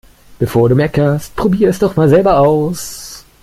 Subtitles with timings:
[0.39, 3.23] Bevor du meckerst, probier' es doch mal selber aus!